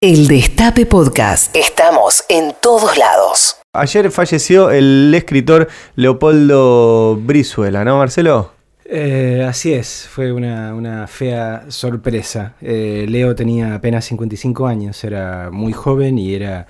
[0.00, 1.56] El Destape Podcast.
[1.56, 3.56] Estamos en todos lados.
[3.72, 8.52] Ayer falleció el escritor Leopoldo Brizuela, ¿no, Marcelo?
[8.84, 12.54] Eh, así es, fue una, fea sorpresa.
[12.60, 16.68] Eh, Leo tenía apenas 55 años, era muy joven y era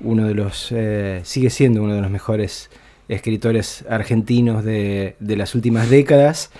[0.00, 2.70] uno de los, eh, sigue siendo uno de los mejores
[3.08, 6.50] escritores argentinos de, las últimas décadas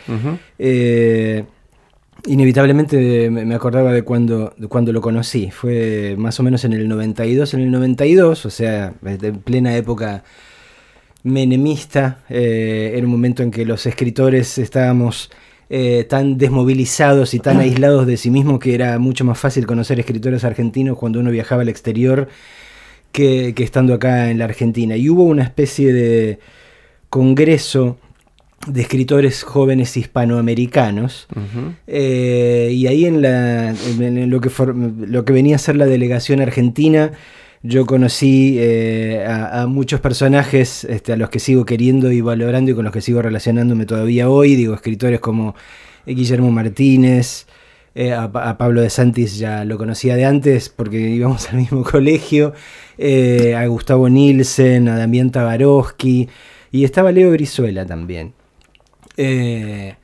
[2.27, 5.51] inevitablemente me acordaba de cuando, cuando lo conocí.
[5.51, 7.55] Fue más o menos en el 92.
[7.55, 10.25] En el 92, o sea, en plena época
[11.23, 15.31] menemista, eh, era un momento en que los escritores estábamos
[15.71, 20.01] eh, tan desmovilizados y tan aislados de sí mismos que era mucho más fácil conocer
[20.01, 22.29] escritores argentinos cuando uno viajaba al exterior
[23.13, 24.97] que, que estando acá en la Argentina.
[24.97, 26.39] Y hubo una especie de
[27.11, 27.99] congreso
[28.67, 31.27] de escritores jóvenes hispanoamericanos.
[31.87, 34.51] Eh, y ahí en, la, lo, que
[35.07, 37.13] lo que venía a ser la delegación argentina,
[37.63, 42.75] yo conocí eh, a, muchos personajes este, a los que sigo queriendo y valorando y
[42.75, 44.57] con los que sigo relacionándome todavía hoy.
[44.57, 45.55] Digo, escritores como
[46.07, 47.47] Guillermo Martínez.
[47.95, 52.53] Eh, a, Pablo de Santis ya lo conocía de antes porque íbamos al mismo colegio,
[53.57, 56.29] a Gustavo Nielsen, a Damián Tabarovsky,
[56.71, 58.35] y estaba Leo Brizuela también.
[59.21, 59.97] Eh,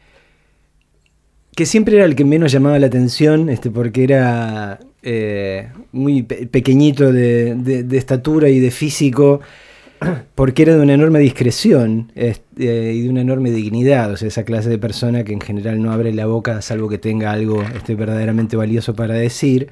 [1.54, 7.12] que siempre era el que menos llamaba la atención, este, porque era eh, muy pequeñito
[7.12, 9.40] de, estatura y de físico,
[10.34, 14.44] porque era de una enorme discreción eh, y de una enorme dignidad, o sea, esa
[14.44, 17.94] clase de persona que en general no abre la boca salvo que tenga algo este,
[17.94, 19.70] verdaderamente valioso para decir.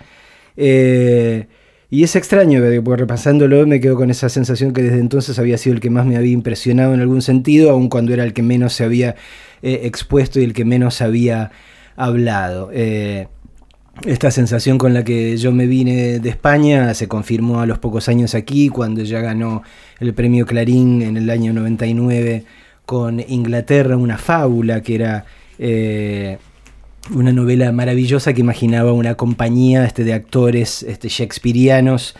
[1.93, 5.75] Y es extraño, porque repasándolo me quedo con esa sensación que desde entonces había sido
[5.75, 8.73] el que más me había impresionado en algún sentido, aun cuando era el que menos
[8.73, 9.15] se había
[9.61, 11.51] eh, expuesto y el que menos había
[11.95, 12.71] hablado.
[12.73, 13.29] Eh,
[14.07, 18.09] esta sensación con la que yo me vine de España se confirmó a los pocos
[18.09, 19.63] años aquí, cuando ya ganó
[20.01, 22.45] el premio Clarín en el año 99
[22.87, 25.27] con Inglaterra, una fábula que era...
[25.59, 26.39] Eh,
[27.11, 32.15] una novela maravillosa que imaginaba una compañía este, de actores este, shakespearianos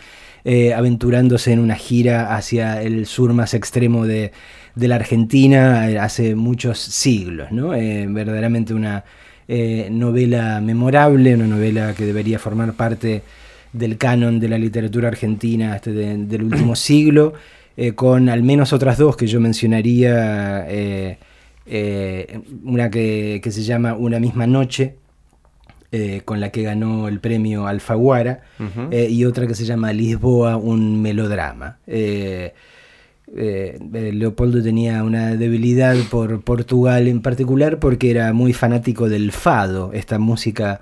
[0.45, 4.33] eh, aventurándose en una gira hacia el sur más extremo de,
[4.75, 7.51] la Argentina eh, hace muchos siglos.
[7.51, 7.73] ¿no?
[7.73, 9.03] Eh, verdaderamente una
[9.47, 13.21] novela memorable, una novela que debería formar parte
[13.71, 17.33] del canon de la literatura argentina este, del último siglo,
[17.95, 20.65] con al menos otras dos que yo mencionaría
[21.65, 24.95] eh, una que, se llama Una misma noche,
[25.91, 28.41] eh, con la que ganó el premio Alfaguara,
[28.91, 31.77] eh, y otra que se llama Lisboa, un melodrama.
[33.35, 40.19] Leopoldo tenía una debilidad por Portugal en particular porque era muy fanático del fado, esta
[40.19, 40.81] música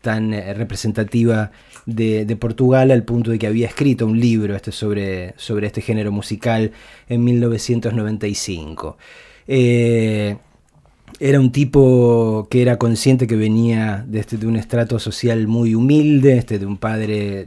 [0.00, 1.50] tan representativa
[1.86, 6.12] de, Portugal al punto de que había escrito un libro este sobre, sobre este género
[6.12, 6.70] musical
[7.08, 8.96] en 1995.
[9.46, 10.36] Eh,
[11.20, 15.74] era un tipo que era consciente que venía de, este, de un estrato social muy
[15.74, 17.46] humilde, este, de un padre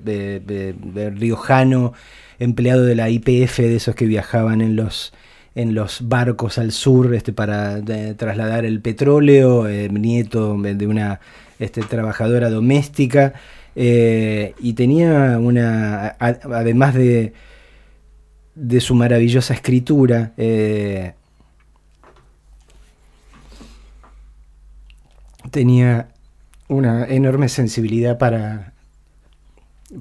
[1.13, 1.93] riojano,
[2.39, 5.13] empleado de la IPF, de esos que viajaban en los,
[5.55, 7.81] en los barcos al sur este, para
[8.15, 11.19] trasladar el petróleo, eh, nieto de una
[11.59, 13.33] este, trabajadora doméstica,
[13.75, 17.33] eh, y tenía una, además de,
[18.55, 20.33] de su maravillosa escritura,
[25.51, 26.09] tenía
[26.67, 28.73] una enorme sensibilidad para,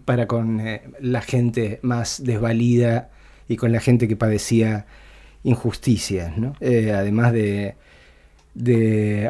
[0.04, 3.10] para con eh, la gente más desvalida
[3.48, 4.86] y con la gente que padecía
[5.42, 7.74] injusticias, eh, además de,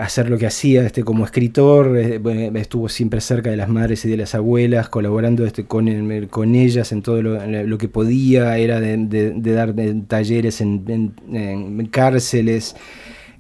[0.01, 2.21] hacer lo que hacía este, como escritor, eh,
[2.55, 5.89] estuvo siempre cerca de las madres y de las abuelas, colaborando este, con,
[6.29, 9.75] con ellas en todo lo, que podía, era de, dar
[10.07, 12.77] talleres en cárceles,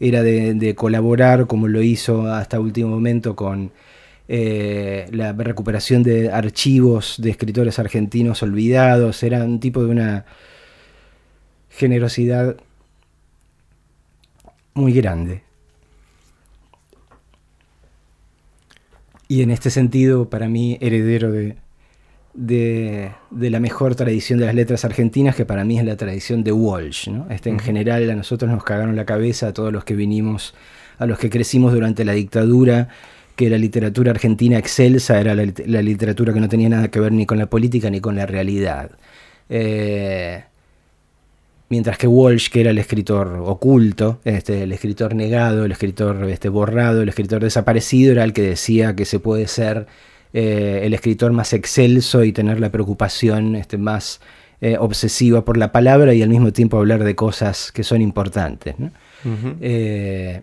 [0.00, 3.72] era de, colaborar, como lo hizo hasta último momento con
[4.28, 10.24] eh, la recuperación de archivos de escritores argentinos olvidados, era un tipo de una
[11.70, 12.56] generosidad
[14.74, 15.42] muy grande.
[19.28, 21.56] Y en este sentido, para mí, heredero de,
[22.34, 26.52] de, la mejor tradición de las letras argentinas, que para mí es la tradición de
[26.52, 27.08] Walsh.
[27.08, 27.26] ¿no?
[27.30, 30.54] Este, en general a nosotros nos cagaron la cabeza, a todos los que vinimos,
[30.98, 32.88] a los que crecimos durante la dictadura,
[33.36, 37.26] que la literatura argentina excelsa era la, literatura que no tenía nada que ver ni
[37.26, 38.90] con la política ni con la realidad.
[39.48, 40.44] Eh,
[41.68, 46.48] mientras que Walsh, que era el escritor oculto, este, el escritor negado, el escritor este,
[46.48, 49.86] borrado, el escritor desaparecido, era el que decía que se puede ser
[50.36, 54.20] eh, el escritor más excelso y tener la preocupación este, más
[54.60, 58.74] eh, obsesiva por la palabra y al mismo tiempo hablar de cosas que son importantes.
[59.60, 60.42] Eh,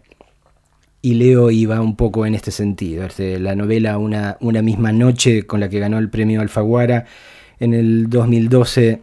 [1.02, 3.06] y Leo iba un poco en este sentido.
[3.06, 7.06] Este, la novela una, una misma noche con la que ganó el premio Alfaguara
[7.60, 9.02] en el 2012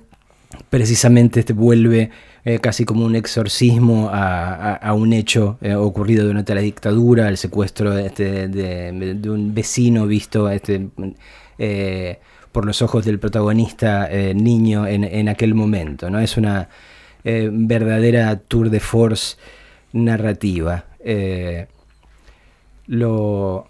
[0.70, 2.10] precisamente este vuelve
[2.44, 7.96] eh, casi como un exorcismo a, un hecho eh, ocurrido durante la dictadura, el secuestro
[7.98, 10.88] este, de, un vecino visto este,
[11.58, 12.18] eh,
[12.52, 16.10] por los ojos del protagonista niño en, aquel momento.
[16.10, 16.20] ¿no?
[16.20, 16.68] Es una
[17.24, 19.36] verdadera tour de force
[19.92, 20.86] narrativa.
[22.86, 23.68] Lo,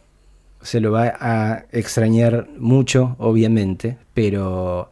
[0.62, 4.90] se lo va a extrañar mucho, obviamente, pero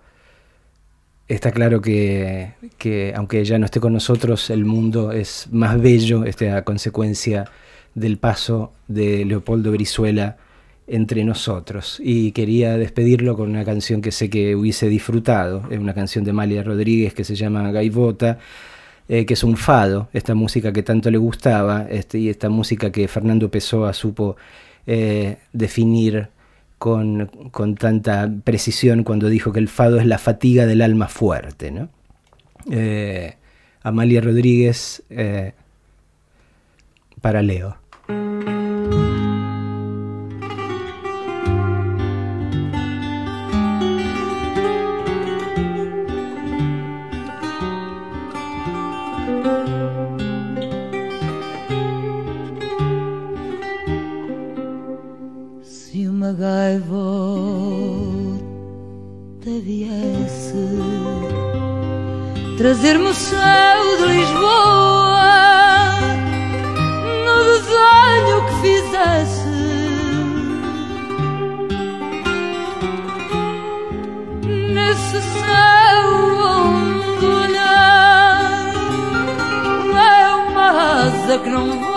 [1.29, 2.53] está claro que,
[3.15, 7.47] aunque ya no esté con nosotros, el mundo es más bello este, a consecuencia
[7.95, 10.37] del paso de Leopoldo Brizuela
[10.87, 12.01] entre nosotros.
[12.03, 16.33] Y quería despedirlo con una canción que sé que hubiese disfrutado, es una canción de
[16.33, 18.39] Malia Rodríguez que se llama Gaivota.
[19.09, 22.91] Eh, que es un fado, esta música que tanto le gustaba, este, y esta música
[22.91, 24.35] que Fernando Pessoa supo
[24.85, 26.29] eh, definir
[26.79, 27.31] con,
[27.79, 31.71] tanta precisión cuando dijo que el fado es la fatiga del alma fuerte.
[31.71, 31.89] ¿no?
[32.71, 33.37] Eh,
[33.83, 35.53] Amalia Rodríguez eh,
[37.21, 37.79] para Leo.
[62.57, 65.31] Trazer-me o céu de Lisboa
[67.25, 69.57] no desenho que fizesse.
[74.75, 76.07] Nesse céu
[76.57, 78.75] onde olhar
[79.95, 80.69] é uma
[81.05, 81.96] asa que não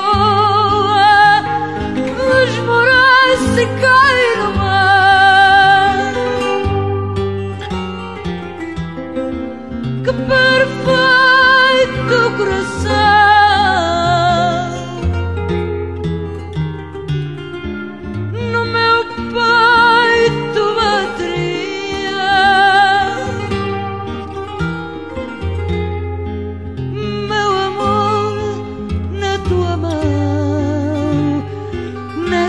[3.60, 4.29] the color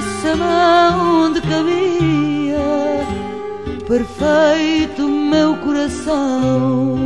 [0.00, 1.64] esmorece e cai
[3.66, 6.96] no perfeito meu coração.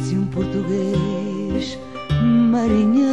[0.00, 1.78] Se um português
[2.22, 3.06] marinheiro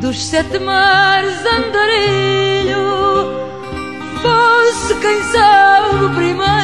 [0.00, 2.80] dos sete mares andarilho
[4.22, 6.59] fosse quem sabe primeiro.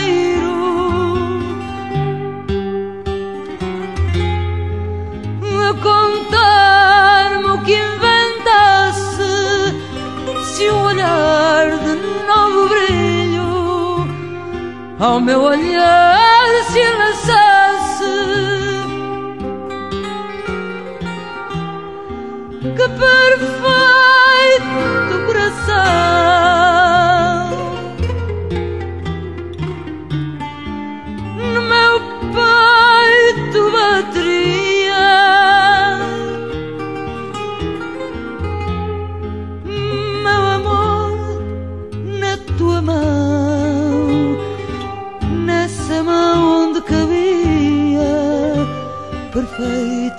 [15.07, 17.46] Ao meu olhar se lançasse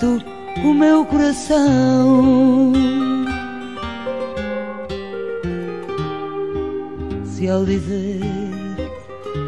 [0.06, 2.72] o meu coração.
[7.24, 8.20] Se ao dizer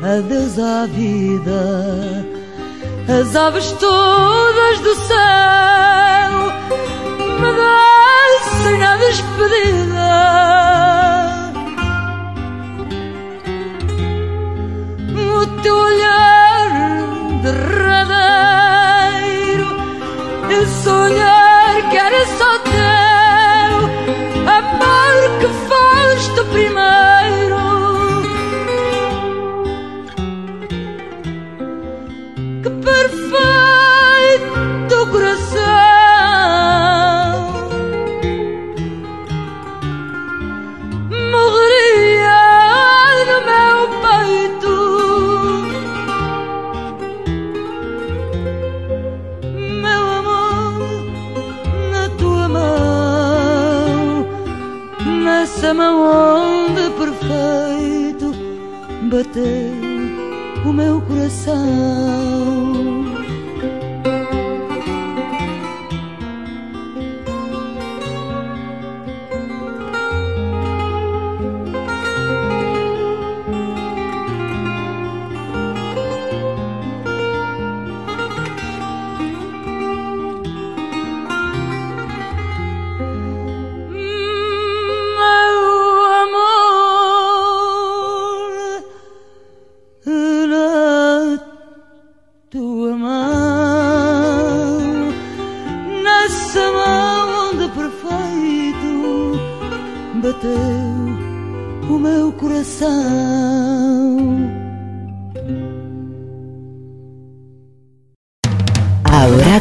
[0.02, 2.26] adeus à vida,
[3.09, 6.33] as aves todas do céu
[7.40, 10.11] me descem na despedida.
[15.33, 16.29] O teu olhar
[20.82, 22.22] sonhar que era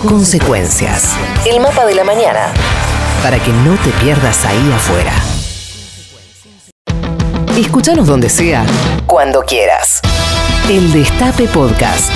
[0.07, 1.13] Consecuencias.
[1.45, 2.53] El mapa de la mañana.
[3.21, 5.11] Para que no te pierdas ahí afuera.
[7.57, 8.65] Escúchanos donde sea,
[9.05, 9.99] cuando quieras.
[10.69, 12.09] El Destape Podcast.